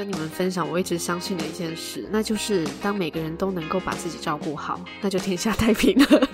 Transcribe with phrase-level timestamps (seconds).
[0.00, 6.28] 跟你们分享我一直相信的一件事，那就是当每个人都能够把自己照顾好，那就天下太平了。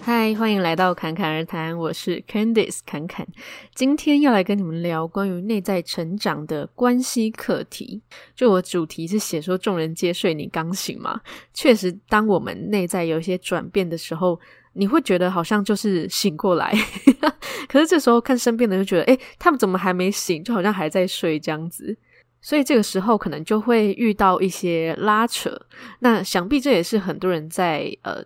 [0.00, 3.26] 嗨，欢迎来到侃侃而谈，我是 Candice 侃侃，
[3.74, 8.02] 今天要来跟你们聊关于内在成长的关系课题。
[8.36, 11.20] 就我主题是写说，众人皆睡，你刚醒嘛？
[11.52, 14.38] 确实，当我们内在有一些转变的时候。
[14.74, 16.72] 你会觉得好像就是醒过来，
[17.68, 20.42] 可是这时候看身边的人就觉得，诶，他们怎么还没醒？
[20.44, 21.96] 就好像还在睡这样子，
[22.40, 25.50] 所以这个时候可能就会遇到一些拉扯。
[26.00, 28.22] 那想必这也是很多人在呃。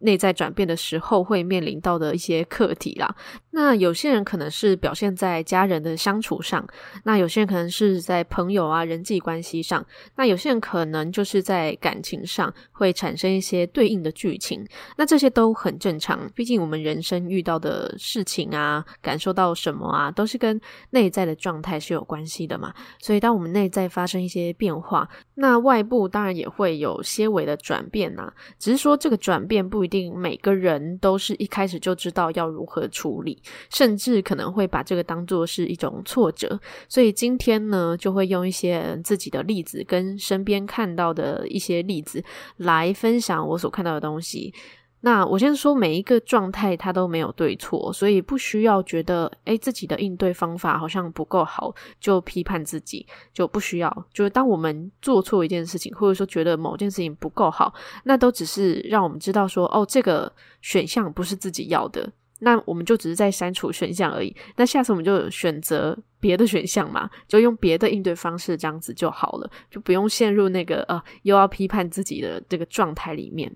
[0.00, 3.14] 内在转变的时候会面临到的一些课题啦。
[3.50, 6.64] 那有些人可能是表现在家人的相处上，
[7.04, 9.84] 那有些人可能是在朋友啊人际关系上，
[10.14, 14.64] 那有些人可能就是在感情上会产生一些对应的剧情。
[14.96, 20.60] 那这些都很正常，毕竟我们人生遇到的事情啊，感受到什么啊，都是跟
[20.90, 22.72] 内在的状态是有关系的嘛。
[23.00, 28.32] 所以当我们内在发生一些变化，那外部当然也会有些微的转变呐。
[28.60, 36.60] 只是说这个转变不定每个人都是一开始就知道要如何处理，甚至可能会把这个当做是一种挫折。
[36.88, 42.22] 所以今天呢，就会用一些自己的例子跟身边看到的一些例子
[42.56, 44.52] 来分享我所看到的东西。
[45.00, 54.06] 那我先说，每一个状态它都没有对错，所以不需要觉得诶自己的应对方法好像不够好就批判自己，就不需要。
[54.12, 60.32] 就是当我们做错一件事情，或者说觉得某件事情不够好，那都只是让我们知道说哦，这个
[60.62, 64.34] 选项不是自己要的，那我们就只是在删除选项而已。
[64.56, 73.48] 那下次我们就选择别的选项嘛，就用别的应对方式，这样子就好了，就不用陷入那个呃又要批判自己的这个状态里面。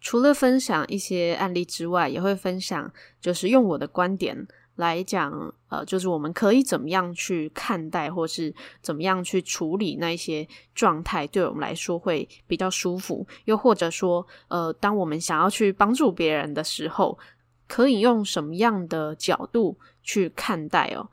[0.00, 13.26] 除了分享一些案例之外，也会分享，就是用我的观点来讲，呃，就是我们可以怎么样去看待，或是怎么样去处理那一些状态，对我们来说会比较舒服。
[13.46, 17.18] 又或者说，呃，当我们想要去帮助别人的时候，
[17.66, 21.08] 可以用什么样的角度去看待哦。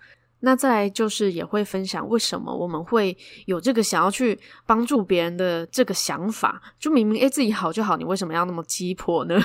[0.45, 9.41] 那再来就是也会分享为什么我们会有这个想要去帮助别人的这个想法，就明明诶自己好就好，你为什么要那么鸡婆呢？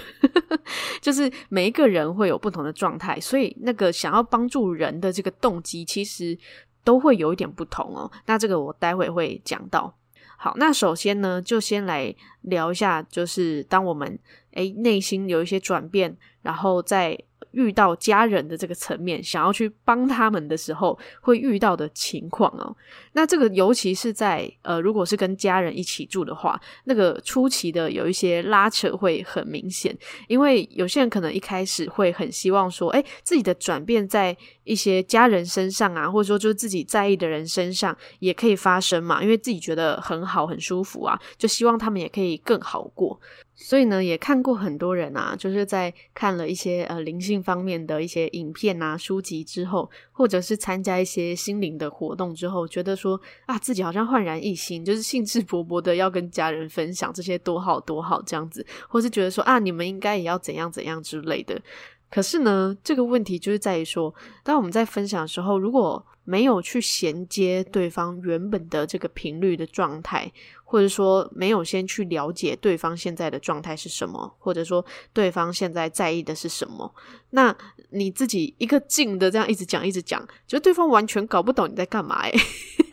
[1.00, 6.36] 就是每一个人会有不同的状态，所以那个想要帮助人的这个动机其实
[6.82, 8.10] 都会有一点不同哦。
[8.26, 9.96] 那这个我待会会讲到。
[10.36, 14.18] 好，那首先呢，就先来聊一下，就是当我们
[14.54, 17.16] 诶内心有一些转变，然后在。
[17.52, 22.74] 遇到家人的这个层面，想要去帮他们的时候，会遇到的情况哦。
[23.12, 29.96] 那这个尤其是在呃，如果是跟家人一起住的话，那个初期的有一些拉扯会很明显，
[30.28, 43.18] 因为有些人可能一开始会很希望说，诶，自己的转变在一些家人身上啊，或者说就是自己在意的人身上也可以发生嘛，因为自己觉得很好很舒服啊，就希望他们也可以更好过。
[43.60, 61.60] 所以呢，也看过很多人啊，就是在看了一些呃灵性方面的一些影片啊、书籍之后，或者是参加一些心灵的活动之后，觉得说啊，自己好像焕然一新，就是兴致勃勃的要跟家人分享这些多好多好这样子，或是觉得说啊，你们应该也要怎样怎样之类的。
[62.08, 64.14] 可是呢，这个问题就是在于说，
[64.44, 70.30] 当我们在分享的时候，如果没有去衔接对方原本的这个频率的状态，
[70.70, 74.84] 或者说没有先去了解对方现在的状态是什么，或者说
[75.14, 76.94] 对方现在在意的是什么，
[77.30, 77.56] 那
[77.88, 82.38] 你自己一个劲的这样一直讲一直讲，就对方完全搞不懂你在干嘛诶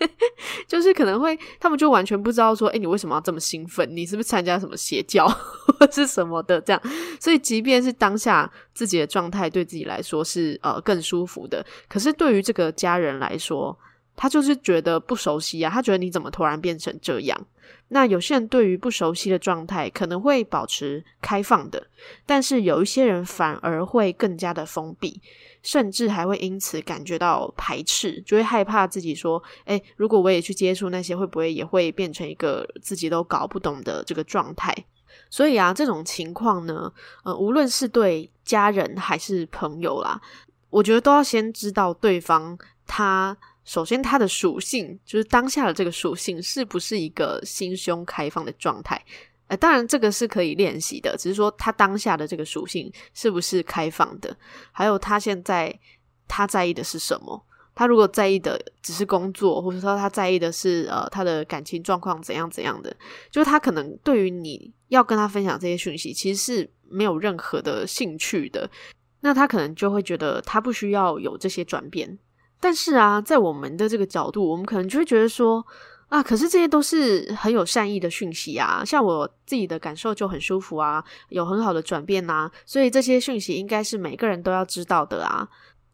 [0.69, 3.85] 就是可能会他们就完全不知道说，诶你为什么要这么兴奋？
[3.93, 5.27] 你是不是参加什么邪教
[5.77, 6.81] 或是什么的这样？
[7.19, 13.77] 所以即便是当下自己的状态对自己来说是呃更舒服的，可是对于这个家人来说，
[14.15, 17.47] 他就是觉得不熟悉啊，他觉得你怎么突然变成这样？
[17.89, 21.87] 那有些人对于不熟悉的状态可能会保持开放的，
[22.25, 25.21] 但是有一些人反而会更加的封闭，
[25.61, 34.73] 甚至还会因此感觉到排斥，就会害怕自己说：“诶，如果我也去接触那些，会不会也会变成一个自己都搞不懂的这个状态？”
[35.29, 36.91] 所以啊，这种情况呢，
[37.23, 40.19] 呃，无论是对家人还是朋友啦，
[40.71, 42.57] 我觉得都要先知道对方
[42.87, 43.37] 他。
[43.65, 49.03] 首先，他的属性就是当下的这个属性是不是一个心胸开放的状态？
[49.47, 54.35] 呃，当然这个是可以练习的，只是说他当下的这个属性是不是开放的？
[54.71, 55.77] 还有他现在
[56.27, 57.43] 他在意的是什么？
[57.73, 62.95] 他如果在意的只是工作，或者说他在意的是呃他的感情状况怎样怎样的，
[63.29, 68.69] 就是他可能对于你要跟他分享这些讯息，其实是没有任何的兴趣的。
[69.19, 72.17] 那他可能就会觉得他不需要有这些转变。
[72.59, 75.65] 但是啊，在我们的这个角度，我们可能就会觉得说，
[76.07, 85.47] 啊，可是这些都是很有善意的讯息啊，像我自己的感受就很舒服啊，有很好的转变啊，所以这些讯息应该是每个人都要知道的啊。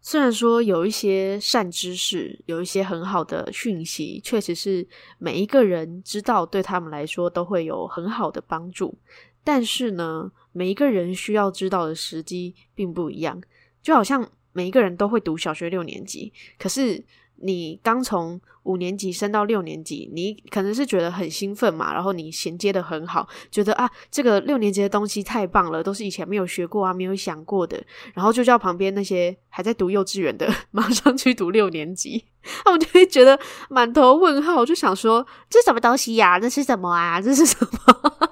[0.03, 4.87] 虽然说有一些善知识，有一些很好的讯息，确实是
[5.19, 8.97] 每一个人知道，对他们来说都会有很好的帮助。
[9.43, 13.41] 但是呢，每一个人需要知道的时机并不一样。
[13.83, 17.03] 就好像每一个人都会读小学六年级，可是
[17.37, 27.83] 你刚从五年级升到六年级，你可能是觉得很兴奋嘛，然后你衔接得很好，觉得啊，这个六年级的东西太棒了，都是以前没有学过啊，没有想过的，
[28.13, 32.23] 然后就叫旁边那些还在读幼稚园的 马上去读六年级，
[32.63, 33.39] 他们就会觉得
[33.69, 36.39] 满头问号，就想说这什么东西呀？
[36.39, 37.19] 这是什么啊？
[37.19, 38.29] 这是什么？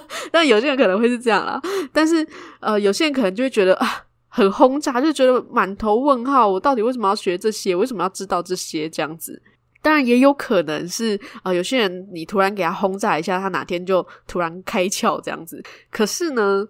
[0.32, 1.60] 但有些人可能会是这样啦，
[1.92, 2.26] 但是
[2.60, 4.04] 呃，有些人可能就会觉得啊。
[4.38, 6.48] 很轰炸，就觉得满头问号。
[6.48, 7.74] 我到底为什么要学这些？
[7.74, 8.88] 为什么要知道这些？
[8.88, 9.42] 这样子，
[9.82, 15.60] 当然也有可能是啊，有些人你突然给他轰炸一下，他哪天就突然开窍这样子。
[15.90, 16.64] 可是呢，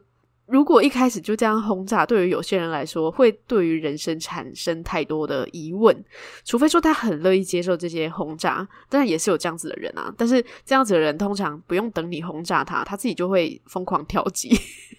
[0.49, 5.95] 如果一开始就这样轰炸，对于有些人来说，会对于人生产生太多的疑问。
[6.43, 10.11] 除非说他很乐意接受这些轰炸，当然也是有这样子的人啊。
[10.17, 14.50] 但是这样子的人通常不用等你轰炸他，他自己就会疯狂跳级，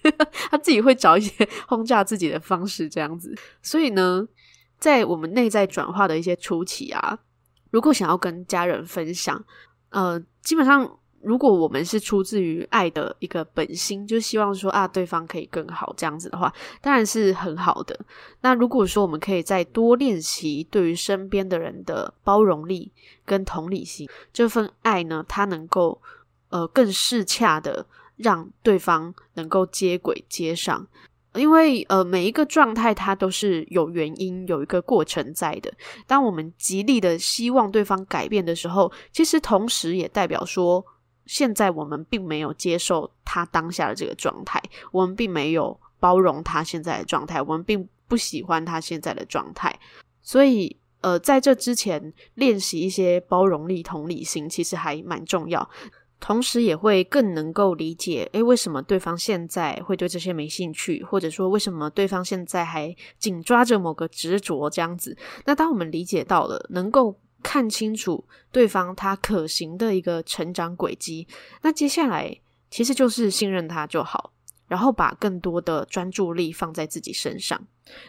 [0.52, 3.36] 他自己会找一些轰炸自己的方式，这样子。
[3.64, 4.28] 所以呢，
[4.78, 7.18] 在我们内在转化的一些初期啊，
[7.72, 9.44] 如果想要跟家人分享，
[9.90, 10.98] 呃，基本上。
[11.22, 18.00] 如果我们是出自于爱的一个本心，就希望说啊，对方可以更好这样子的话，当然是很好的。
[18.42, 22.92] 那如果说我们可以再多练习对于身边的人的包容力
[23.26, 26.02] 跟同理心，这份爱呢，它能够
[26.50, 27.86] 呃更适恰的
[28.16, 30.88] 让对方能够接轨接上。
[31.34, 35.72] 因为呃每一个状态它都是有原因，有一个过程在的。
[36.08, 40.86] 当我们极力的希望对方改变的时候，其实同时也代表说。
[41.30, 44.60] 现在我们并没有接受他当下的这个状态，
[44.92, 49.80] 我们并没有包容他现在的状态，我们并不喜欢他现在的状态。
[50.24, 55.70] 所以，呃，在这之前练习一些包容力、同理心，其实还蛮重要。
[56.20, 65.16] 同时，也会更能够理解，诶，为什么对方现在会对这些没兴趣，或者说为什么对方现在还紧抓着某个执着这样子。
[65.46, 67.16] 那当我们理解到了，能够。
[67.42, 71.28] 看清楚对方他可行的一个成长轨迹，
[71.62, 72.36] 那接下来
[72.70, 74.32] 其实就是信任他就好，
[74.68, 77.60] 然后把更多的专注力放在自己身上。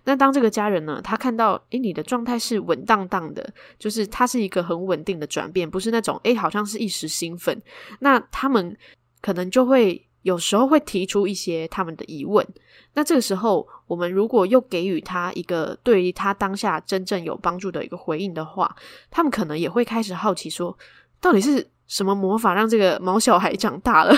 [0.04, 7.60] 那当这个家人呢，他看到诶，你的状态是稳当当的，就是他是一个很稳定的转变，不是那种诶，好像是一时兴奋，
[8.00, 8.76] 那他们
[9.20, 10.06] 可能就会。
[10.22, 12.46] 有时候会提出一些他们的疑问，
[12.92, 18.72] 那这个时候我们如果又给予他一个对于他当下真正有帮助的一个回应的话，
[19.10, 20.78] 他们可能也会开始好奇说，
[21.20, 24.16] 到底是什么魔法让这个毛小孩长大了？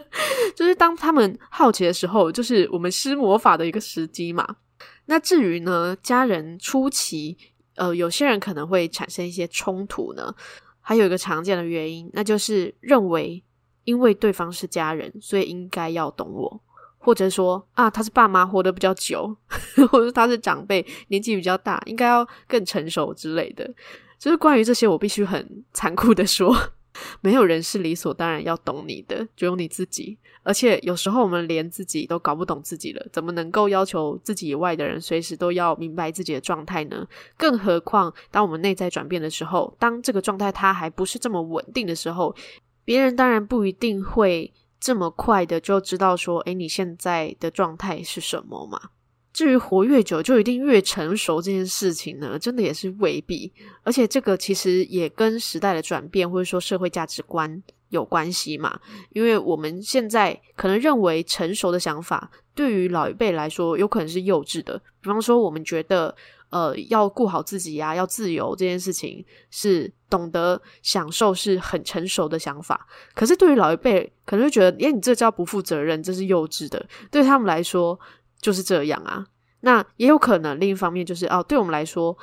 [0.54, 4.46] 就是当他们好奇的时候，就是我们施魔法的一个时机嘛。
[5.06, 7.38] 那至于呢，家人初期，
[7.76, 10.34] 呃，有些人可能会产生一些冲突呢，
[10.82, 13.42] 还有一个常见的原因，那就是认为。
[13.84, 16.58] 因为对方是家人，所以应该要懂我，
[17.04, 19.36] 或者说啊，他是爸妈活得比较久，
[19.90, 23.70] 或者他是长辈年纪比较大，应该要更成熟之类的。
[24.18, 26.56] 就是关于这些，我必须很残酷的说，
[27.20, 30.16] 没有人是理所当然要懂你的，只有你自己。
[30.42, 37.06] 而且有时候我们连自己都搞不懂自己了，怎么能够要求自己以外的人随时都要明白自己的状态呢？
[37.36, 42.34] 更何况当我们内在转变的时候，当这个状态它还不是这么稳定的时候。
[42.86, 44.52] 别人当然不一定会
[44.84, 48.78] 这么快的就知道说，诶，你现在的状态是什么嘛？
[49.32, 53.50] 至于活越久就一定越成熟这件事情呢，真的也是未必。
[53.82, 58.78] 而且这个其实也跟时代的转变或者说社会价值观有关系嘛。
[59.08, 64.78] 因为我们现在可能认为成熟的想法，对于老一辈来说有可能是幼稚的。
[65.00, 66.14] 比方说，我们觉得。
[66.54, 72.86] 呃，要顾好自己呀、要自由这件事情是懂得享受，是很成熟的想法。
[73.12, 76.86] 可是对于老一辈，可能会觉得，诶，你这叫不负责任，这是幼稚的。
[77.10, 77.98] 对他们来说
[78.40, 79.26] 就是这样啊。
[79.62, 82.16] 那也有可能另一方面就是，哦，对我们来说，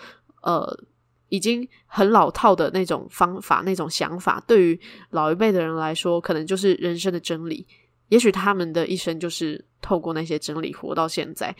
[0.44, 0.80] 呃，
[1.28, 7.68] 已经很老套的那种方法、那种想法，对于老一辈的人来说，可能就是人生的真理。
[8.08, 11.54] 也许他们的一生就是透过那些真理活到现在。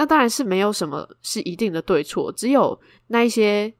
[0.00, 3.70] 那当然是没有什么是一定的对错，只有那一些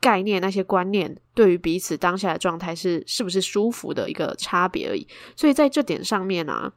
[0.00, 5.06] 概念、那些观念对于彼此当下的状态是是不是舒服的一个差别而已。
[5.36, 6.72] 所以在这点上面啊，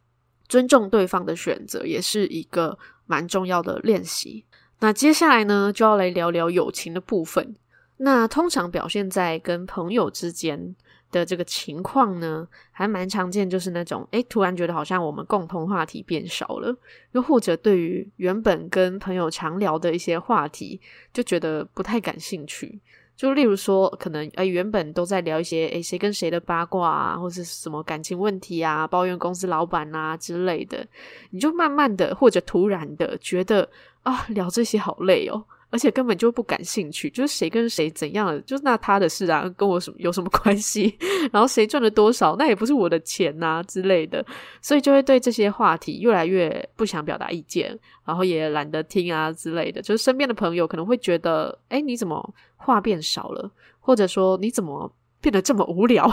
[0.50, 4.44] 尊重对方的选择也是一个蛮重要的练习。
[4.79, 7.56] 那接下来呢，就要来聊聊友情的部分。
[7.96, 10.75] 那通常表现在跟朋友之间
[11.12, 16.75] 的这个情况呢，还蛮常见，就是那种诶，突然觉得好像我们共同话题变少了，
[17.13, 20.80] 又或者对于原本跟朋友常聊的一些话题，
[21.13, 22.80] 就觉得不太感兴趣。
[23.16, 30.88] 就例如说，可能诶原本都在聊一些诶谁跟谁的八卦啊，或是什么感情问题啊，抱怨公司老板啊之类的，
[31.32, 33.70] 你就慢慢的或者突然的觉得
[34.04, 35.44] 啊，聊这些好累哦。
[35.70, 40.98] 而且根本就不感兴趣，就是谁跟谁怎样，就是那他的事啊，跟我什么有什么 关系？
[41.32, 44.26] 然后谁赚了多少，那也不是我的钱呐、之类的，
[44.62, 49.82] 所以就会对这些话题越来越不想表达意见，然后也懒得听啊之类的。
[49.82, 53.52] 就是身边的朋友可能会觉得，诶，你怎么话变少了？
[53.80, 56.12] 或者说你怎么变得这么无聊？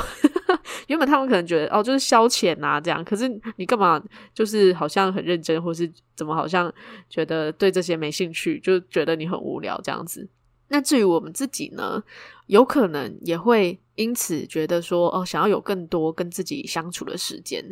[0.87, 3.05] 原本他们可能觉得哦，就是消遣啊，这样。
[3.05, 4.00] 可是你干嘛
[4.33, 6.73] 就是好像很认真，或是怎么好像
[7.09, 10.28] 觉得对这些没兴趣，就觉得你很无聊这样子。
[10.69, 12.02] 那至于我们自己呢，
[12.47, 17.64] 有可能也会因此觉得说哦，想要有更多跟自己相处的时间，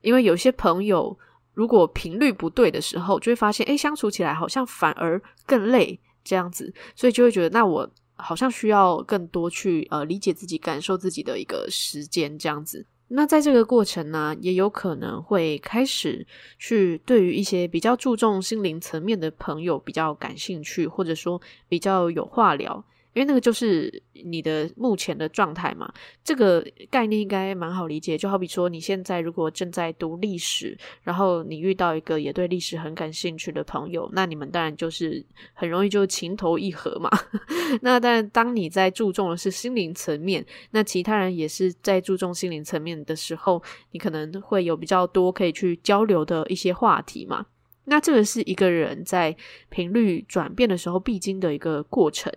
[0.00, 1.18] 因为有些朋友
[1.54, 7.90] 如果频率不对的时候，就会发现诶，相处起来好像反而更累这样子，所以就会觉得那我。
[8.16, 12.86] 好像需要更多去呃理解自己、感受自己的一个时间这样子。
[13.08, 16.26] 那在这个过程呢，也有可能会开始
[16.58, 21.38] 去对于一些比较注重心灵层面的朋友比较感兴趣，或者说
[21.68, 22.82] 比较有话聊。
[23.14, 25.92] 因为那个就是你的目前的状态嘛，
[26.24, 28.16] 这个概念应该蛮好理解。
[28.16, 37.10] 就好比说，你现在如果正在读历史，然后你遇到一个也对历史很感兴趣的朋友，那你们当然就是很容易就情投意合嘛。
[37.82, 47.44] 那但当你在注重的是心灵层面，那其他人也是在注重心灵层面的时候，你可能会有比较多可以去交流的一些话题嘛。
[47.84, 49.36] 那这个是一个人在
[49.68, 52.32] 频率转变的时候必经的一个过程。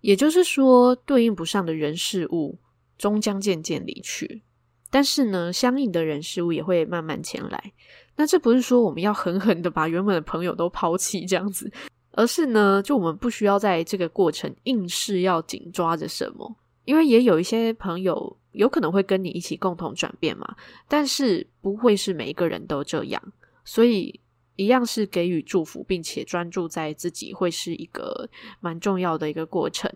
[0.00, 2.58] 也就是说，对应不上的人事物
[2.96, 4.42] 终将渐渐离去，
[4.90, 7.72] 但是呢，相应的人事物也会慢慢前来。
[8.16, 11.70] 那这不是说我们要狠狠的把原本的朋友都抛弃这样子，
[12.12, 20.56] 而是呢，就我们不需要在这个过程硬是要紧抓着什么，因为也有一些朋友有可能会跟你一起共同转变嘛，
[20.88, 23.22] 但是不会是每一个人都这样，
[23.64, 24.20] 所以。
[24.58, 29.88] 一样是给予祝福，并且专注在自己，会是一个蛮重要的一个过程。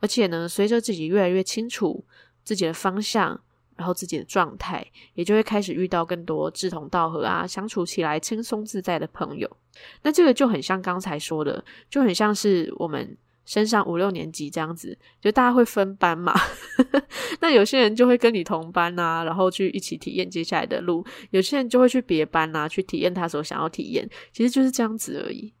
[0.00, 2.04] 而且呢，随着自己越来越清楚
[2.42, 3.40] 自己的方向，
[3.76, 4.84] 然后自己的状态，
[5.14, 9.48] 也就会开始遇到更多志同道合啊，相处起来轻松自在的朋友。
[10.02, 13.16] 那这个就很像刚才说的，就很像是我们。
[13.48, 16.34] 升上五六年级这样子，就大家会分班嘛。
[17.40, 24.06] 那有些人就会跟你同班啊，然后去一起体验接下来的路；有些人就会去别班啊，去体验他所想要体验。
[24.32, 25.54] 其实就是这样子而已。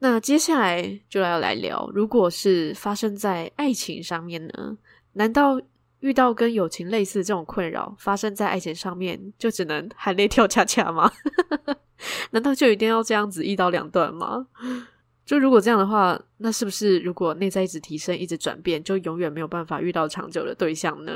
[0.00, 4.76] 那接下来就要来聊，如果是发生在爱情上面呢？
[5.14, 5.58] 难道
[6.00, 11.10] 遇到跟友情类似这种困扰，发生在爱情上面，就只能含泪跳恰恰吗？
[12.32, 14.48] 难道就一定要这样子一刀两断吗？
[15.30, 21.12] 就如果这样的话，那是不是如果内在一直提升、一直转变，就永远没有办法遇到长久的对象呢？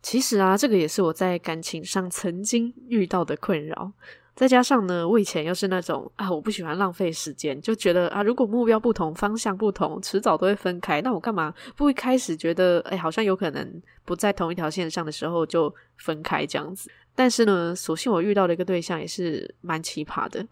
[0.00, 3.92] 其实啊，这个也是我在感情上曾经遇到的困扰。
[4.38, 11.02] 再加上呢，我以前又是那种啊，我不喜欢浪费时间，就觉得啊，如果目标不同、方向不同，迟早都会分开。
[11.02, 16.88] 那我干嘛不一开始觉得，哎，好像有可能不在同一条线上的时候就分开这样子？
[17.16, 20.46] 但是呢，所幸我遇到的一个对象也是蛮奇葩的。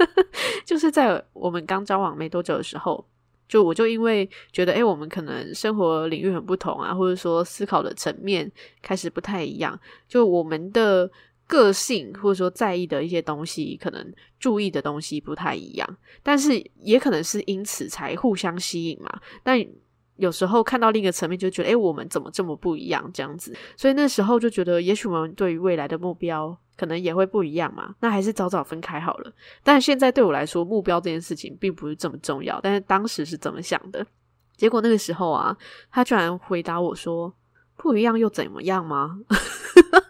[0.66, 3.02] 就是在我们刚交往没多久的时候，
[3.48, 11.10] 就我就因为觉得，诶，我们可能生活领域很不同啊，或者说思考的层面开始不太一样，就我们的
[11.50, 19.20] 个性或者说在意的一些东西，可能注意的东西不太一样，但是也可能是因此才互相吸引嘛。
[19.42, 19.62] 但
[20.16, 23.54] 有时候看到另一个层面，就觉得，诶，我们怎么这么不一样这样子？
[23.76, 26.56] 所以那时候就觉得，也许我们对于未来的目标。
[26.76, 29.30] 可能也会不一样嘛，那还是早早分开好了。
[29.62, 32.58] 但现在对我来说，目标这件事情并不是这么重要。
[32.62, 34.06] 但是当时是怎么想的？
[34.56, 35.54] 结果那个时候啊，
[35.90, 37.34] 他居然回答我说
[37.76, 39.20] ：“不一样又怎么样吗？”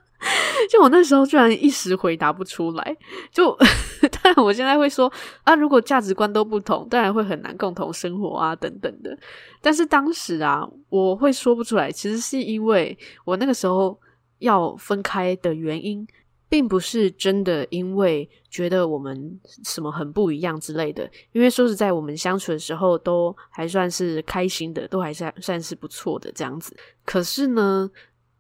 [0.70, 2.96] 就我那时候居然一时回答不出来。
[3.30, 3.56] 就
[4.22, 5.12] 当然我现在会说
[5.44, 9.16] 啊，如果价值观都不同，当然会很难共同生活啊，等等的。
[9.62, 13.98] 但是当时啊，我会说不出来，其实是因为我那个时候
[14.38, 16.06] 要分开的原因。
[16.50, 21.08] 并不是真的，因为觉得我们什么很不一样之类的。
[21.30, 26.76] 因为说实在，我们相处的时候都还算是开心的，都还算算是不错的这样子。
[27.04, 27.88] 可是呢，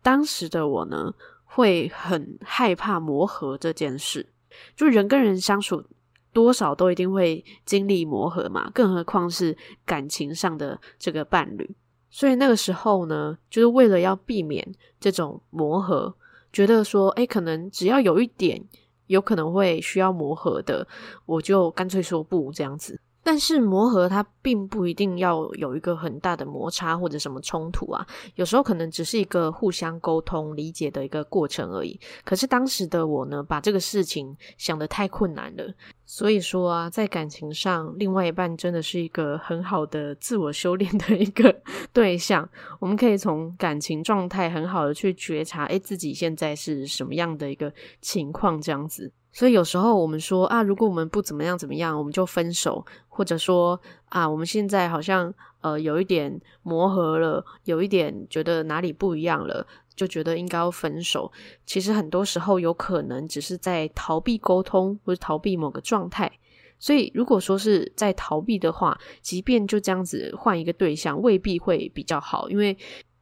[0.02, 1.14] 当时的我呢，
[1.52, 4.32] 会很害怕磨合这件事。
[4.76, 5.84] 就人跟人相处，
[6.32, 11.74] 多少都一定会经历磨合嘛，更何况是感情上的这个伴侣。
[12.08, 14.66] 所以那个时候呢，就是为了要避免
[14.98, 16.14] 这种磨合，
[16.52, 18.64] 觉得说，哎，可能只要有一点
[19.06, 20.86] 有可能会需要磨合的，
[21.26, 23.00] 我就干脆说不这样子。
[23.22, 31.98] 但是磨合它并不一定要有一个很大的摩擦或者什么冲突啊，有时候可能只是一个互相沟通理解的一个过程而已。
[32.24, 35.74] 可是当时的我呢，把这个事情想得太困难了，
[36.06, 41.54] 所以说啊，在感情上，另外一半真的是一个很好的自我修炼的一个
[41.92, 42.48] 对象。
[42.78, 49.12] 我们可以从感情状态很好的去觉察，诶，自己现在是什么样的一个情况，这样子。
[49.32, 52.84] 所以有时候我们说啊，如果我们不怎么样怎么样，我们就分手，
[53.20, 61.30] 或者说啊，我们现在好像呃有一点磨合了，有一点觉得哪里不一样了，就觉得应该要分手。
[61.66, 66.32] 其实很多时候有可能只是在逃避沟通，或者逃避某个状态。
[66.78, 72.74] 所以如果说是在逃避的话，即便就这样子换一个对象，未必会比较好，因为。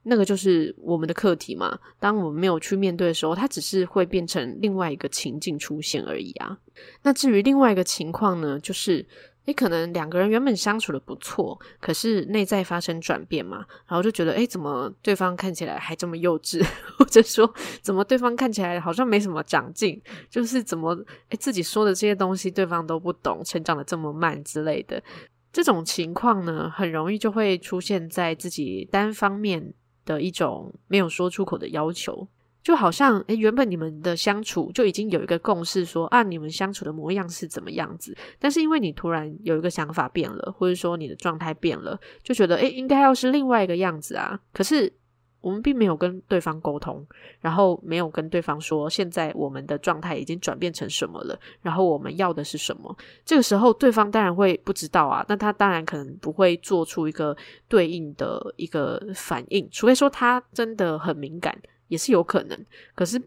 [0.04, 1.78] 那个就是我们的课题嘛。
[2.00, 6.56] 当我们没有去面对的时候，它只是会变成另外一个情境出现而已啊。
[7.02, 9.06] 那至于另外一个情况呢，就是
[9.48, 16.62] 你可能两个人原本相处的不错，可是内在发生转变嘛，然后就觉得诶，怎么对方看起来还这么幼稚，
[16.98, 17.50] 或者说
[17.80, 20.92] 怎么对方看起来好像没什么长进，就是怎么
[21.30, 25.02] 诶自己说的这些东西对方都不懂，成长的这么慢之类的。
[25.50, 29.72] 这种情况呢，很容易就会出现在自己单方面。
[30.04, 32.26] 的一种没有说出口的要求，
[32.68, 44.38] 就好像诶，原本你们的相处就已经有一个共识说，啊，你们相处的模样是怎么样子，但是因为你突然有一个想法变了，或者说你的状态变了，就觉得诶，应该要是另外一个样子啊。
[44.52, 44.92] 可是
[45.40, 47.06] 我们并没有跟对方沟通，
[47.40, 52.94] 然后没有跟对方说，现在我们的状态已经转变成什么了，然后我们要的是什么。
[53.24, 57.34] 这个时候，对方当然会不知道啊，那他当然可能不会做出一个
[57.66, 61.58] 对应的一个反应，除非说他真的很敏感，
[61.88, 62.64] 也是有可能。
[62.94, 63.20] 可是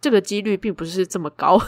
[0.00, 1.60] 这个几率并不是这么高，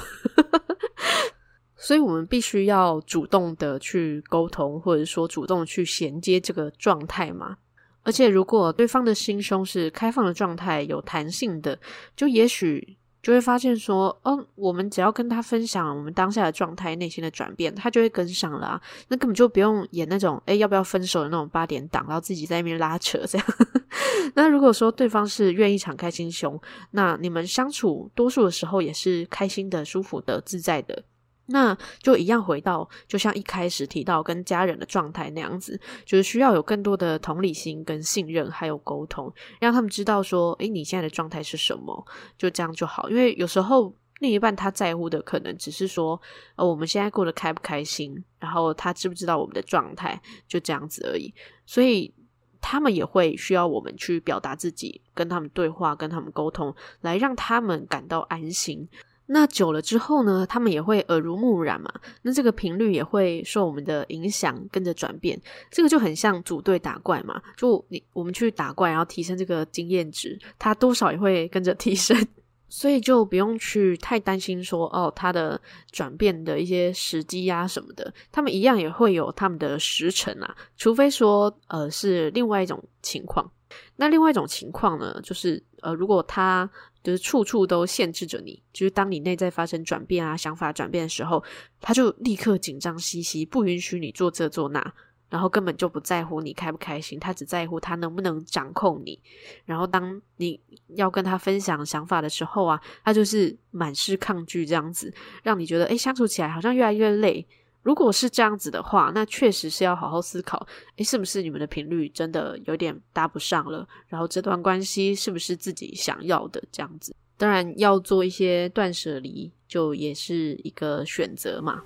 [1.76, 7.58] 所以我们必须要主动的去沟通，或者说主动去衔接这个状态嘛。
[8.02, 11.78] 而且，如果对方的心胸是开放的状态，有弹性的，
[12.14, 18.80] 就也许就会发现说，哦，我们只要跟他分享我们当下的状态、内心的转变，他就会跟上了啊。
[19.08, 23.46] 那根本就不用演那种，诶，要不要分手的那种八点档，然后自己在那边拉扯这样。
[24.36, 26.56] 那如果说对方是愿意敞开心胸，
[26.92, 31.02] 那你们相处多数的时候也是开心的、舒服的、自在的。
[31.46, 42.04] 那就一样回到，就像一开始提到跟家人的状态那样子，就是需要有更多的同理心跟信任，还有沟通，让他们知道说，诶，你现在的状态是什么，
[42.36, 43.08] 就这样就好。
[43.08, 46.20] 因为有时候另一半他在乎的可能只是说，
[46.56, 51.32] 呃，我们现在过得开不开心，然后他知不知道我们的状态，就这样子而已。
[51.64, 52.12] 所以
[52.60, 58.88] 他们也会需要我们去表达自己，跟他们对话，跟他们沟通，来让他们感到安心。
[59.28, 61.92] 那久了之后呢，他们也会耳濡目染嘛。
[62.22, 65.36] 那这个频率也会受我们的影响，跟着转变。
[65.70, 72.16] 这个就很像组队打怪嘛，就你我们去打怪，然后提升这个经验值，它多少也会跟着提升。
[72.68, 75.60] 所以就不用去太担心说哦，它的
[75.90, 80.56] 转变的一些时机呀什么的，他们一样也会有他们的时辰啊。
[80.76, 83.50] 除非说呃是另外一种情况。
[83.96, 86.70] 那另外一种情况呢，就是呃如果他。
[87.06, 91.40] 就是处处都限制着你，就是当你内在发生转变啊，想法转变的时候，
[91.80, 94.92] 他就立刻紧张兮兮，不允许你做这做那，
[95.30, 99.22] 然后根本就不在乎你开不开心，他只在乎他能不能掌控你。
[99.64, 100.60] 然后当你
[100.96, 105.14] 要跟他分享想法的时候啊，他就是满是抗拒这样子，
[105.44, 107.46] 让你觉得诶，相处起来好像越来越累。
[107.86, 113.86] 如果是这样子的话，那确实是要好好思考，诶，是不是你们的频率真的有点搭不上了？
[114.08, 117.14] 然后这段关系是不是自己想要的这样子？
[117.36, 121.84] 当然要做一些断舍离，就也是一个选择嘛。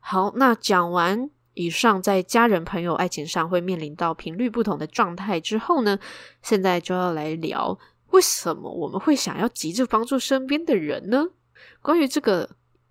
[0.00, 5.98] 好，那讲完以上在家人、朋友、爱情上会面临到频率不同的状态之后呢，
[6.40, 7.78] 现在就要来聊。
[8.16, 11.28] 为什么我们会想要急着帮助身边的人呢？
[11.82, 12.48] 关于这个，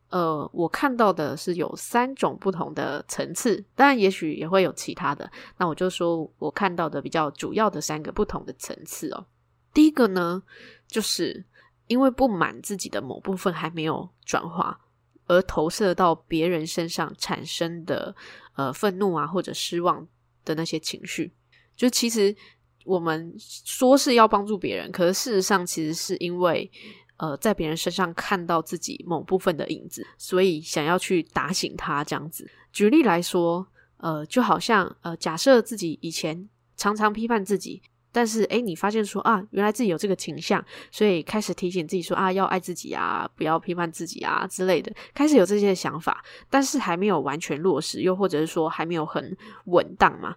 [0.09, 5.27] 呃，我看到的是有三种不同的层次，当然也许也会有其他的。
[5.57, 9.25] 那我就说我看到的比较主要的三个不同的层次哦。
[9.73, 10.43] 第一个呢，
[10.87, 11.43] 就是
[11.87, 14.79] 因为不满自己的某部分还没有转化，
[15.25, 18.15] 而投射到别人身上产生的
[18.53, 20.07] 呃愤怒啊或者失望
[20.43, 21.33] 的那些情绪，
[21.75, 22.35] 就其实。
[22.85, 26.71] 我们说是要帮助别人，可是事实上其实是因为，
[27.17, 32.49] 呃在别人身上看到自己某部分的影子，所以想要去打醒他这样子。
[32.71, 33.67] 举例来说，
[33.97, 37.81] 呃，就好像呃，假设自己以前常常批判自己。
[38.11, 50.33] 但是，诶，你发现说啊，原来自己有这个倾向，所以开始提醒自己说啊，要爱自己啊，不要批判自己啊之类的，开始有这些想法，但是还没有完全落实，又或者是说还没有很稳当嘛。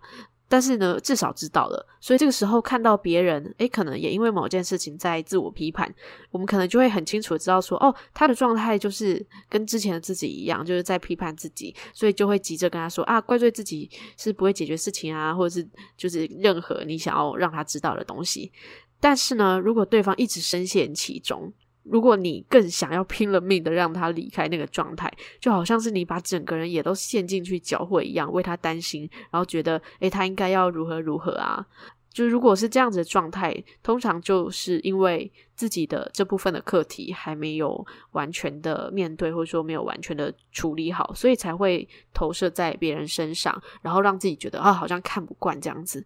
[0.49, 5.95] 但是呢，至少知道了，所以这个时候看到别人，诶，可能也因为某件事情在自我批判，
[6.31, 18.51] 我们可能就会很清楚的知道说，哦，他的状态就是跟之前的自己一样，就是在批判自己，所以就会急着跟他说啊，怪罪自己是不会解决事情啊，或者是就是任何你想要让他知道的东西。
[18.99, 21.53] 但是呢，如果对方一直深陷其中，
[21.91, 31.67] 如果你更想要拼了命的让他离开那个状态，就好像是你把整个人也都陷进去搅和一样，为他担心，然后觉得，诶，他应该要如何如何啊？
[32.11, 46.05] 就如果是这样子的状态，通常就是因为自己的这部分的课题还没有完全的面对，或者说没有完全的处理好，所以才会投射在别人身上，然后让自己觉得啊，好像看不惯这样子。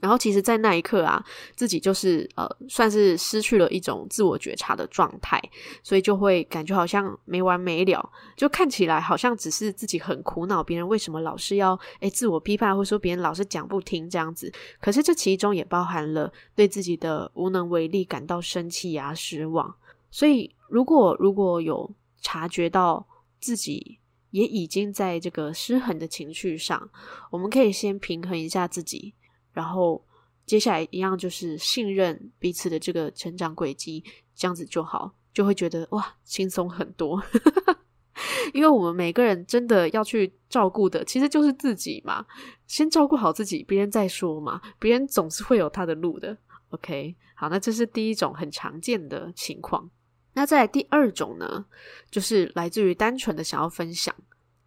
[0.00, 1.24] 然后其实，在那一刻啊，
[1.54, 5.40] 自己就是呃，算是失去了一种自我觉察的状态，
[5.82, 14.52] 所以就会感觉好像没完没了，就看起来好像只是自己很苦恼，别人为什么老是要诶自我批判，或者说别人老是讲不听这样子。
[14.80, 19.72] 可是这其中也包含了对自己的无能为力感到生气啊、失望。
[20.10, 21.88] 所以，如果如果有
[22.20, 23.06] 察觉到
[23.40, 23.98] 自己
[24.30, 26.90] 也已经在这个失衡的情绪上，
[27.30, 29.14] 我们可以先平衡一下自己。
[29.52, 30.04] 然后
[30.44, 34.02] 接下来一样就是信任彼此的这个成长轨迹，
[34.34, 37.22] 这样子就好，就会觉得哇，轻松很多。
[38.52, 42.26] 因为我们每个人真的要去照顾的，其实就是自己嘛。
[42.66, 44.60] 先照顾好自己，别人再说嘛。
[44.78, 46.36] 别人总是会有他的路的。
[46.70, 49.88] OK，好，那这是第一种很常见的情况。
[50.34, 51.64] 那再来第二种呢，
[52.10, 54.14] 就是来自于单纯的想要分享。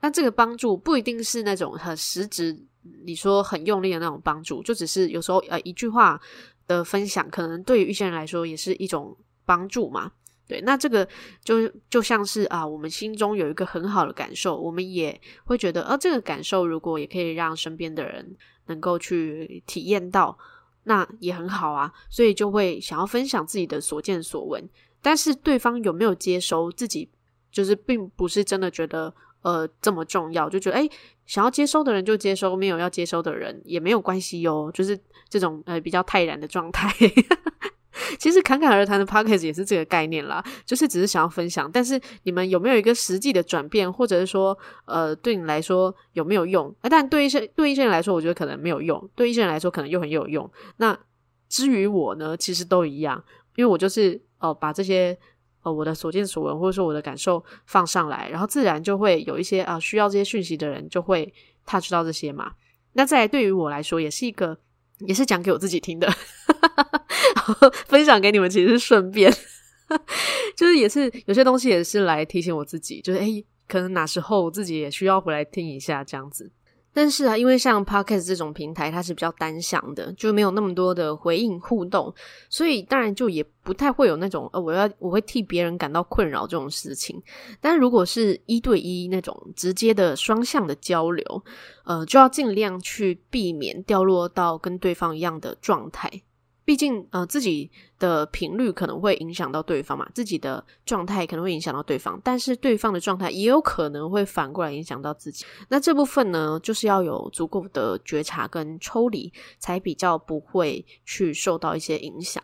[0.02, 2.65] 那这个帮助不一定是那种很实质。
[3.04, 6.19] 你说很用力的那种帮助，就只是有时候呃一句话
[6.67, 10.12] 的分享，可能对于一些人来说也是一种帮助嘛。
[10.48, 11.08] 对，那这个
[11.43, 20.38] 就就像是啊，我们心中有一个很好的感受，我们也会觉得，啊，这个感受如果也可以让身边的人能够去体验到，
[20.84, 21.91] 那也很好啊。
[22.10, 24.63] 所以就会想要分享自己的所见所闻，
[25.02, 27.10] 但是对方有没有接收，自己
[27.52, 29.13] 就是并不是真的觉得。
[29.41, 30.89] 呃，这么重要，就觉得诶，
[31.25, 34.71] 想要接收的人就接收，没有要接收的人也没有关系哟。
[34.73, 36.93] 就是这种呃比较泰然的状态。
[38.19, 41.69] 其实侃侃而谈的 podcast 也是这个概念啦，就是只是想要分享。
[41.71, 46.73] 但是你们有没有一个实际的转变，或者是说呃对你来说有没有用？
[46.81, 50.49] 呃，但对一些对一些人来说，我觉得可能没有用；对一些人来说，可能又很有用。
[50.77, 50.97] 那
[51.49, 53.23] 至于我呢，其实都一样，
[53.55, 55.17] 因为我就是哦、把这些。
[55.65, 61.34] 呃，我的所见所闻，或者说我的感受放上来，然后自然就会有一些啊、需要这些讯息的人就会
[61.65, 62.54] touch 到这些嘛。
[62.93, 64.56] 那再来对于我来说，也是一个，
[64.99, 66.08] 也是讲给我自己听的，
[67.88, 69.34] 分享给你们其实是顺便，
[70.56, 76.51] 就是也是有些东西也是来提醒我自己，就是诶，可能哪时候我自己也需要回来听一下这样子。
[76.95, 82.13] 但是啊，因为像 Podcast 这种平台，它是比较单向的，就没有那么多的回应互动，
[82.49, 87.21] 所以当然就也不太会有那种呃，我要我会替别人感到困扰这种事情。
[87.60, 91.43] 但如果是一对一那种直接的双向的交流，
[91.84, 96.10] 呃，就要尽量去避免掉落到跟对方一样的状态。
[96.65, 105.45] 毕竟，呃，自己的频率可能会影响到对方嘛，自己的状态可能会影响到对方，但是对方的状态也有可能会反过来影响到自己。
[105.69, 112.43] 那这部分呢，就是要有足够的觉察跟抽离，才比较不会去受到一些影响。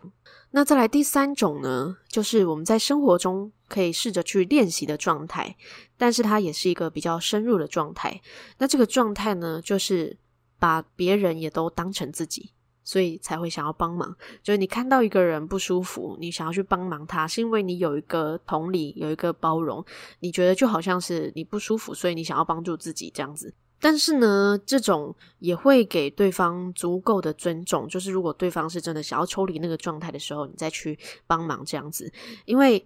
[0.52, 5.56] 那再来第三种呢，就是我们在生活中可以试着去练习的状态，
[5.96, 8.20] 但是它也是一个比较深入的状态。
[8.58, 10.16] 那这个状态呢，就是
[10.60, 12.52] 把别人也都当成自己。
[12.84, 19.84] 所以才会想要帮忙，就是你看到一个人不舒服，你想要去帮忙他，是因为你有一个同理，有一个包容，
[20.20, 23.54] 你觉得就好像是你不舒服，所以你想要帮助自己这样子。
[23.80, 32.12] 但是呢，这种也会给对方足够的尊重，就是如果对方是真的想要抽离那个状态的时候，你再去帮忙这样子，
[32.44, 32.84] 因为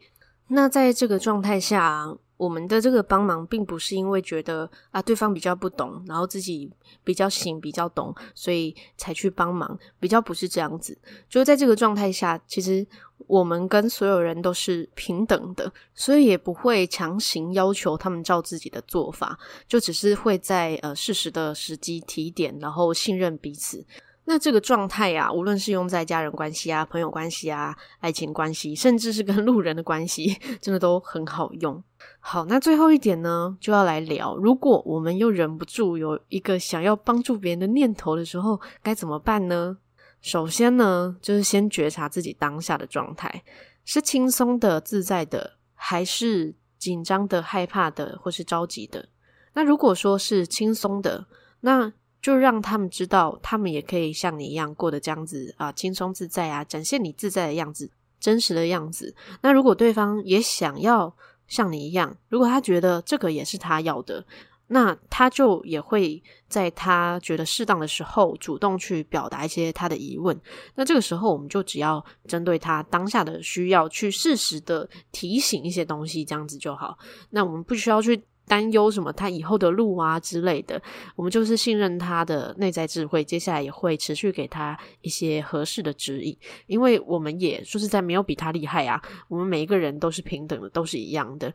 [0.48, 2.16] 那在这个状态下。
[2.36, 6.70] 我们的这个帮忙，并不是因为觉得啊对方比较不懂，然后自己
[7.02, 10.96] 比较行比较懂，所以才去帮忙，比较不是这样子。
[11.28, 12.86] 就在这个状态下，其实
[13.26, 23.84] 我们跟所有人都是平等的，所以也不会强行要求他们照自己的做法，就只是会在呃适时的时机提点，然后信任彼此。
[24.28, 31.82] 那这个状态啊，无论是用在家人关系啊、朋友关系啊、爱情关系，甚至是跟路人的关系， 真的都很好用。
[32.18, 39.78] 好，那最后一点呢，就要来聊，如果我们又忍不住有一个想要帮助别人的念头的时候，该怎么办呢？
[40.20, 43.44] 首先呢，就是先觉察自己当下的状态，
[43.84, 49.08] 是轻松的、自在的，还是紧张的、害怕的，或是着急的？
[49.52, 51.26] 那如果说是轻松的，
[51.60, 51.92] 那
[52.26, 59.14] 就让他们知道，他们也可以像你一样过得这样子啊，轻松自在啊，展现你自在的样子，真实的样子。
[59.42, 61.14] 那如果对方也想要
[61.46, 64.26] 像你一样，如果他觉得这个也是他要的，
[64.66, 70.36] 那他就也会在他觉得适当的时候，主动去表达一些他的疑问。
[70.74, 76.98] 那这个时候，我们就只要针对他当下的需要，去适时的提醒一些东西，这样子就好。
[77.30, 78.20] 那我们不需要去。
[78.46, 79.12] 担忧什么？
[79.12, 80.80] 他以后的路啊之类的，
[81.14, 86.36] 我们就是信任他的内在智慧，接下来也会持续给他一些合适的指引。
[86.66, 91.52] 因为我们也说实在没有比他厉害啊，我们每一个人都是平等的，都是一样的。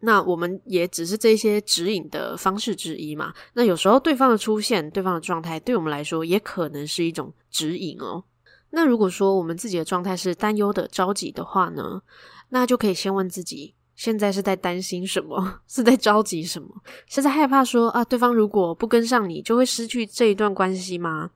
[0.00, 3.32] 那我们也只是这些指引的方式之一嘛。
[3.54, 8.22] 那有时候对方的出现，对方的状态，对我们来说也可能是一种指引哦。
[8.70, 12.02] 那如果说我们自己的状态是担忧的、着急的话呢，
[12.50, 13.74] 那就可以先问自己。
[13.96, 15.60] 现在是在担心什么？
[15.68, 16.68] 是在着急什么？
[17.08, 21.30] 是在害怕说啊，对方如果不跟上你，就会失去这一段关系吗？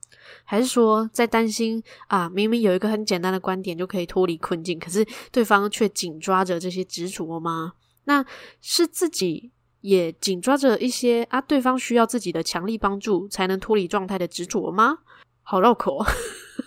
[0.44, 7.74] 还是说在担心啊，明明有一个很简单的观点就可以脱离困境，可是对方却紧抓着这些执着吗？
[8.04, 8.24] 那
[8.60, 14.98] 是自己也紧抓着一些啊，对方需要自己的强力帮助才能脱离状态的执着吗？
[15.42, 16.04] 好绕口，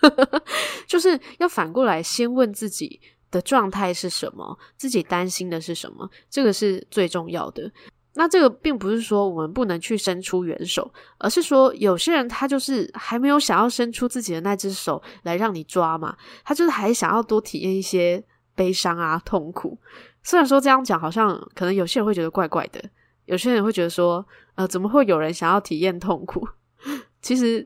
[0.88, 3.00] 就是要反过来先问自己。
[3.32, 4.60] 的状态是什么？
[4.78, 6.08] 自己担心的是什么？
[6.30, 7.72] 这个是最重要的。
[8.14, 18.22] 那这个并不是说我们不能去伸出援手，而是说有些人他就是还没有想要伸出自己的那只手来让你抓嘛，他就是还想要多体验一些
[18.54, 19.80] 悲伤啊、痛苦。
[20.24, 22.84] 虽然说这样讲好像可能有些人会觉得怪怪的，
[23.28, 26.46] 有些人会觉得说，呃，怎么会有人想要体验痛苦？
[27.22, 27.66] 其实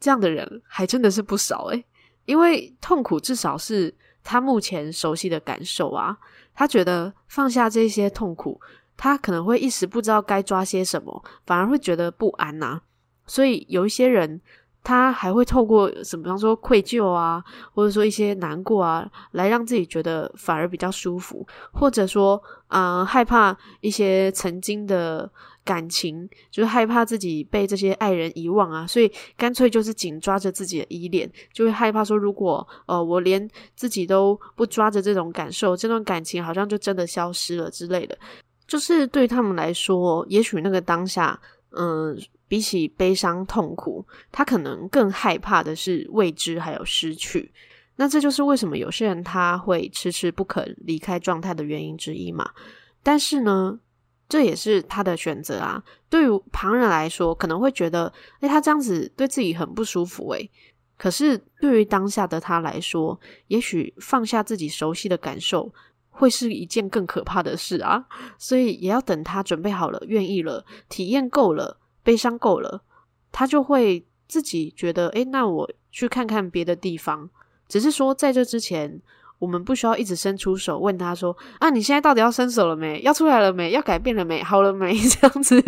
[0.00, 1.84] 这样的人还真的是不少诶，
[2.24, 3.96] 因为痛苦至少是。
[4.24, 6.18] 他目前熟悉的感受啊，
[6.54, 8.60] 他觉得放下这些痛苦，
[8.96, 12.80] 他可能会一时不知道该抓些什么，反而会觉得不安呐。
[13.26, 14.40] 所以有一些人，
[14.82, 25.30] 他还会透过什么，比方说愧疚啊，或者说一些难过啊，来让自己觉得反而比较舒服，或者说，啊、害怕一些曾经的。
[25.64, 38.16] 感情就是害怕自己被这些爱人遗忘啊，所以干脆就是紧抓着自己的依恋，就会害怕说，如果呃我连自己都不抓着这种感受，这段感情好像就真的消失了之类的。
[38.66, 41.38] 就是对他们来说，也许那个当下，
[41.70, 47.52] 嗯、比起悲伤痛苦，他可能更害怕的是未知还有失去。
[47.96, 52.50] 那这就是为什么有些人他会迟迟不肯离开状态的原因之一嘛。
[53.02, 53.78] 但是呢，
[54.28, 55.82] 这也是他的选择啊。
[56.08, 60.50] 对于旁人来说，可能会觉得，诶，他这样子对自己很不舒服诶。
[60.96, 65.72] 可是对于当下的他来说，也许放下自己熟悉的感受，
[66.08, 68.06] 会是一件更可怕的事啊。
[68.38, 72.82] 所以也要等他准备好了、愿意了、体验够了、悲伤够了，
[73.30, 77.28] 他就会自己觉得，诶，那我去看看别的地方。
[77.68, 79.00] 只是说在这之前。
[79.38, 83.00] 我们不需要一直伸出手问他说：“啊，你现在到底要伸手了没？
[83.02, 83.72] 要出来了没？
[83.72, 84.42] 要改变了没？
[84.42, 85.60] 好了没？” 这样子，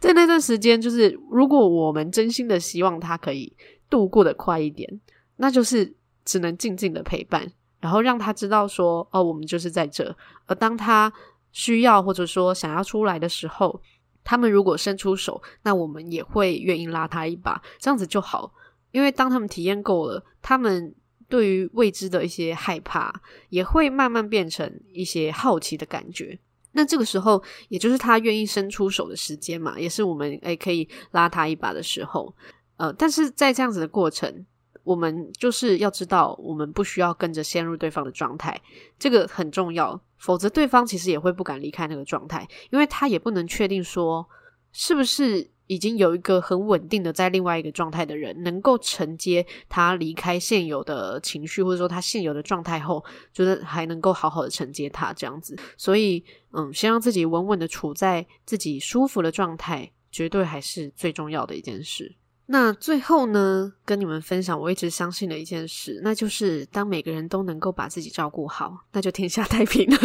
[0.00, 3.52] 在那段时间，就是如果我们真心的希望他可以
[3.90, 4.88] 度过得快一点，
[5.36, 7.46] 那就是只能静静的陪伴，
[7.80, 11.12] 然后让他知道说：“哦，我们就是在这。”而当他
[11.52, 13.80] 需要或者说想要出来的时候，
[14.24, 18.52] 他们如果伸出手，那我们也会愿意拉他一把，这样子就好。
[18.90, 20.94] 因为当他们体验够了，他们。
[21.28, 23.12] 对于未知的一些害怕，
[23.50, 26.38] 也会慢慢变成一些好奇的感觉。
[26.72, 32.34] 那这个时候，也就是他愿意伸出手的时间嘛，也是我们诶可以拉他一把的时候。
[32.76, 34.46] 呃，但是在这样子的过程，
[34.84, 38.60] 我们就是要知道，我们不需要跟着陷入对方的状态，
[38.98, 40.00] 这个很重要。
[40.18, 44.26] 否则，对方其实也会不敢离开那个状态，因为他也不能确定说
[44.72, 45.50] 是不是。
[45.68, 55.56] 已经有一个很稳定的在另外一个状态的人，能够承接他离开现有的情绪，或者说他现有的状态后，就是还能够好好的承接他这样子。
[55.76, 62.16] 所以，嗯，先让自己稳稳的处在自己舒服的状态，绝对还是最重要的一件事。
[62.46, 69.98] 那最后呢，跟你们分享我一直相信的一件事，那就是当每个人都能够把自己照顾好，那就天下太平了。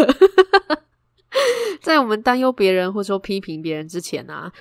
[1.82, 4.52] 在我们担忧别人或者说批评别人之前啊。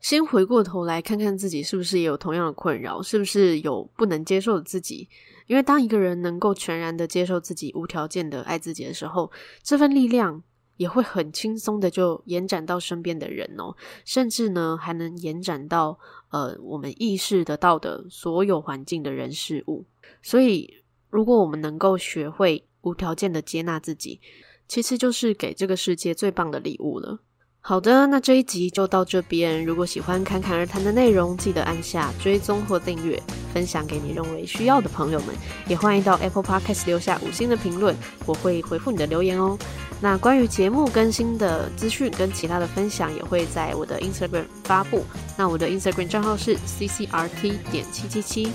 [0.00, 5.08] 先回过头来看看自己是不是也有同样的困扰，是不是有不能接受的自己？
[5.46, 9.30] 因为当一个人能够全然的接受自己，无条件的爱自己的时候，
[9.62, 10.42] 这份力量
[10.76, 15.98] 也会很轻松的就延展到身边的人哦，甚至呢还能延展到
[16.30, 19.84] 呃我们意识得到的所有环境的人事物。
[20.22, 24.20] 所以，如果我们能够学会无条件的接纳自己，
[24.66, 27.18] 其实就是给这个世界最棒的礼物了。
[27.62, 29.64] 好的，那这一集就到这边。
[29.64, 35.28] 如果喜欢侃侃而谈的内容，记得按下追踪或订阅，分享给你认为需要的朋友们。
[35.68, 37.94] 也欢迎到 Apple Podcast 留下五星的评论，
[38.26, 39.56] 我会回复你的留言哦。
[40.00, 45.04] 那关于节目更新的资讯跟其他的分享，也会在我的 Instagram 发布。
[45.36, 48.52] 那我的 Instagram 账号是 ccrt 点七七七。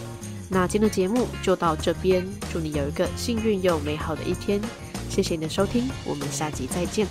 [0.49, 4.59] 那今天的节目就到这边，祝你有一个幸运又美好的一天。
[5.09, 7.07] 谢谢你的收听，我们下集再见。